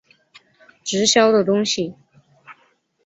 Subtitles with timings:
[0.83, 1.93] 直销的东西